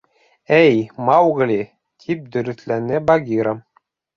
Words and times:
—Эйе, 0.61 0.79
Маугли,— 1.09 1.59
тип 2.05 2.27
дөрөҫләне 2.37 3.05
Багира. 3.13 3.55